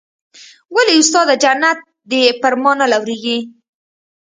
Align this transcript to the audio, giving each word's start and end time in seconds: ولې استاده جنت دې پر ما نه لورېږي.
ولې 0.75 0.93
استاده 1.01 1.35
جنت 1.43 1.79
دې 2.09 2.21
پر 2.41 2.53
ما 2.61 2.71
نه 2.79 2.85
لورېږي. 2.91 3.37